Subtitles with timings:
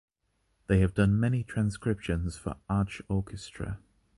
[0.65, 3.77] They have done many transcriptions for Arch Orchestra.